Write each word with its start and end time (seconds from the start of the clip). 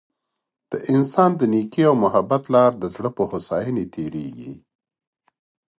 د 0.71 0.73
انسان 0.93 1.31
د 1.37 1.41
نیکۍ 1.53 1.83
او 1.89 1.95
محبت 2.03 2.43
لار 2.53 2.71
د 2.77 2.83
زړه 2.95 3.09
په 3.17 3.23
هوسايۍ 3.31 3.85
تیریږي. 3.93 4.53